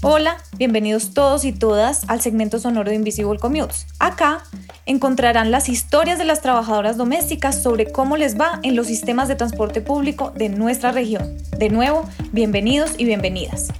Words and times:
Hola, 0.00 0.36
bienvenidos 0.56 1.12
todos 1.12 1.44
y 1.44 1.50
todas 1.50 2.08
al 2.08 2.20
segmento 2.20 2.60
sonoro 2.60 2.88
de 2.88 2.94
Invisible 2.94 3.36
Commutes. 3.40 3.84
Acá 3.98 4.44
encontrarán 4.86 5.50
las 5.50 5.68
historias 5.68 6.18
de 6.18 6.24
las 6.24 6.40
trabajadoras 6.40 6.96
domésticas 6.96 7.60
sobre 7.60 7.90
cómo 7.90 8.16
les 8.16 8.38
va 8.38 8.60
en 8.62 8.76
los 8.76 8.86
sistemas 8.86 9.26
de 9.26 9.34
transporte 9.34 9.80
público 9.80 10.30
de 10.36 10.50
nuestra 10.50 10.92
región. 10.92 11.36
De 11.58 11.68
nuevo, 11.68 12.08
bienvenidos 12.30 12.92
y 12.96 13.06
bienvenidas. 13.06 13.70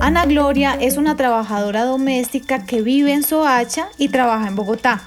Ana 0.00 0.26
Gloria 0.26 0.76
es 0.80 0.96
una 0.96 1.16
trabajadora 1.16 1.84
doméstica 1.84 2.66
que 2.66 2.82
vive 2.82 3.12
en 3.12 3.22
Soacha 3.22 3.86
y 3.96 4.08
trabaja 4.08 4.48
en 4.48 4.56
Bogotá. 4.56 5.04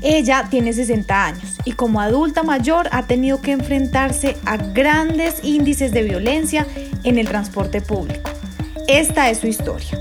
Ella 0.00 0.46
tiene 0.48 0.72
60 0.72 1.24
años 1.24 1.58
y 1.64 1.72
como 1.72 2.00
adulta 2.00 2.44
mayor 2.44 2.88
ha 2.92 3.02
tenido 3.06 3.42
que 3.42 3.50
enfrentarse 3.50 4.36
a 4.44 4.56
grandes 4.56 5.42
índices 5.42 5.92
de 5.92 6.04
violencia 6.04 6.66
en 7.02 7.18
el 7.18 7.26
transporte 7.26 7.80
público. 7.80 8.30
Esta 8.86 9.28
es 9.28 9.38
su 9.38 9.48
historia. 9.48 9.98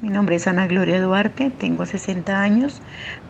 Mi 0.00 0.08
nombre 0.08 0.36
es 0.36 0.46
Ana 0.46 0.66
Gloria 0.66 1.00
Duarte, 1.00 1.50
tengo 1.50 1.84
60 1.84 2.40
años, 2.40 2.80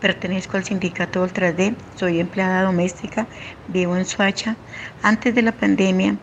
pertenezco 0.00 0.56
al 0.56 0.64
sindicato 0.64 1.22
Ultra 1.22 1.52
D, 1.52 1.74
soy 1.96 2.20
empleada 2.20 2.62
doméstica, 2.62 3.26
vivo 3.68 3.96
en 3.96 4.04
Suacha. 4.04 4.56
Antes 5.02 5.34
de 5.34 5.42
la 5.42 5.52
pandemia 5.52 6.16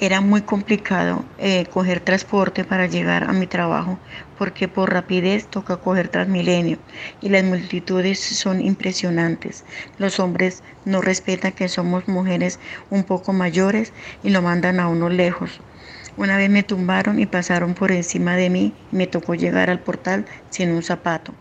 era 0.00 0.20
muy 0.20 0.42
complicado 0.42 1.24
eh, 1.38 1.66
coger 1.72 2.00
transporte 2.00 2.64
para 2.64 2.86
llegar 2.86 3.24
a 3.24 3.32
mi 3.32 3.46
trabajo 3.46 3.98
porque 4.38 4.68
por 4.68 4.92
rapidez 4.92 5.46
toca 5.46 5.76
coger 5.76 6.08
Transmilenio 6.08 6.78
y 7.20 7.28
las 7.28 7.44
multitudes 7.44 8.20
son 8.20 8.60
impresionantes. 8.60 9.64
Los 9.98 10.20
hombres 10.20 10.62
no 10.84 11.00
respetan 11.00 11.52
que 11.52 11.68
somos 11.68 12.08
mujeres 12.08 12.58
un 12.90 13.04
poco 13.04 13.32
mayores 13.32 13.92
y 14.22 14.30
lo 14.30 14.42
mandan 14.42 14.80
a 14.80 14.88
uno 14.88 15.08
lejos. 15.08 15.60
Una 16.16 16.36
vez 16.36 16.50
me 16.50 16.62
tumbaron 16.62 17.18
y 17.18 17.26
pasaron 17.26 17.74
por 17.74 17.92
encima 17.92 18.36
de 18.36 18.50
mí 18.50 18.72
y 18.92 18.96
me 18.96 19.06
tocó 19.06 19.34
llegar 19.34 19.70
al 19.70 19.80
portal 19.80 20.24
sin 20.50 20.70
un 20.70 20.82
zapato. 20.82 21.34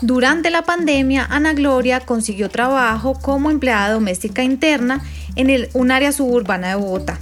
Durante 0.00 0.50
la 0.50 0.62
pandemia, 0.62 1.26
Ana 1.30 1.54
Gloria 1.54 2.00
consiguió 2.00 2.50
trabajo 2.50 3.14
como 3.14 3.50
empleada 3.50 3.94
doméstica 3.94 4.42
interna 4.42 5.02
en 5.36 5.50
el, 5.50 5.68
un 5.74 5.90
área 5.90 6.12
suburbana 6.12 6.68
de 6.68 6.74
Bogotá. 6.76 7.18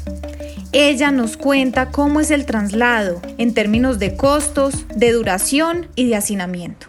Ella 0.73 1.11
nos 1.11 1.37
cuenta 1.37 1.91
cómo 1.91 2.21
es 2.21 2.31
el 2.31 2.47
traslado 2.47 3.21
en 3.37 3.53
términos 3.53 3.99
de 3.99 4.17
costos, 4.17 4.87
de 4.95 5.13
duración 5.13 5.89
y 5.97 6.09
de 6.09 6.17
hacinamiento. 6.17 6.87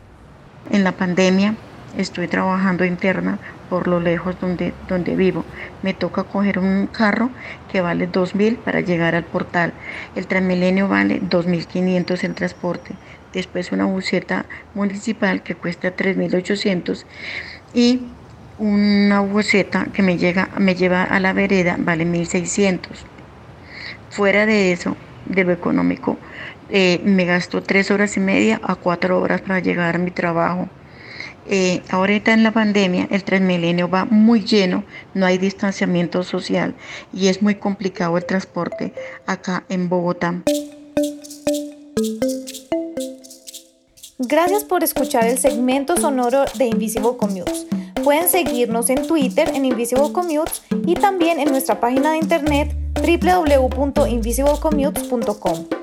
En 0.71 0.85
la 0.85 0.93
pandemia 0.93 1.55
estoy 1.97 2.27
trabajando 2.27 2.85
interna 2.85 3.39
por 3.69 3.87
lo 3.87 3.99
lejos 3.99 4.39
donde, 4.39 4.73
donde 4.87 5.15
vivo. 5.15 5.43
Me 5.81 5.93
toca 5.93 6.23
coger 6.23 6.59
un 6.59 6.87
carro 6.87 7.31
que 7.71 7.81
vale 7.81 8.09
2.000 8.09 8.57
para 8.57 8.81
llegar 8.81 9.15
al 9.15 9.23
portal. 9.23 9.73
El 10.15 10.27
Transmilenio 10.27 10.87
vale 10.87 11.21
2.500 11.21 12.23
el 12.23 12.35
transporte. 12.35 12.93
Después 13.33 13.71
una 13.71 13.85
buseta 13.85 14.45
municipal 14.75 15.41
que 15.41 15.55
cuesta 15.55 15.95
3.800 15.95 17.03
y 17.73 18.01
una 18.57 19.21
buseta 19.21 19.87
que 19.93 20.01
me, 20.01 20.17
llega, 20.17 20.49
me 20.57 20.75
lleva 20.75 21.03
a 21.03 21.19
la 21.19 21.33
vereda 21.33 21.75
vale 21.79 22.05
1.600. 22.05 22.79
Fuera 24.09 24.45
de 24.45 24.71
eso, 24.71 24.95
de 25.25 25.43
lo 25.43 25.51
económico, 25.51 26.17
eh, 26.69 27.01
me 27.03 27.25
gasto 27.25 27.61
tres 27.61 27.91
horas 27.91 28.15
y 28.17 28.19
media 28.19 28.59
a 28.63 28.75
cuatro 28.75 29.19
horas 29.19 29.41
para 29.41 29.59
llegar 29.59 29.95
a 29.95 29.99
mi 29.99 30.11
trabajo. 30.11 30.69
Eh, 31.45 31.81
ahorita 31.89 32.31
en 32.31 32.43
la 32.43 32.51
pandemia 32.51 33.07
el 33.11 33.23
Transmilenio 33.23 33.89
va 33.89 34.05
muy 34.05 34.45
lleno, 34.45 34.85
no 35.13 35.25
hay 35.25 35.37
distanciamiento 35.37 36.23
social 36.23 36.73
y 37.11 37.27
es 37.27 37.41
muy 37.41 37.55
complicado 37.55 38.17
el 38.17 38.25
transporte 38.25 38.93
acá 39.25 39.65
en 39.67 39.89
Bogotá. 39.89 40.41
Gracias 44.19 44.63
por 44.63 44.83
escuchar 44.83 45.25
el 45.25 45.37
segmento 45.37 45.97
sonoro 45.97 46.45
de 46.57 46.65
Invisible 46.65 47.17
Commutes. 47.17 47.67
Pueden 48.03 48.27
seguirnos 48.27 48.89
en 48.89 49.07
Twitter 49.07 49.49
en 49.53 49.63
Invisible 49.63 50.11
Commutes 50.11 50.61
y 50.85 50.95
también 50.95 51.39
en 51.39 51.51
nuestra 51.51 51.79
página 51.79 52.11
de 52.11 52.17
internet 52.17 52.75
www.invisiblecommutes.com. 53.01 55.82